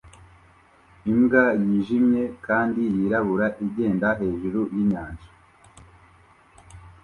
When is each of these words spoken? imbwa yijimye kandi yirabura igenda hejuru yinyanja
imbwa 1.11 1.45
yijimye 1.63 2.23
kandi 2.45 2.81
yirabura 2.95 3.47
igenda 3.65 4.07
hejuru 4.21 4.59
yinyanja 4.75 5.29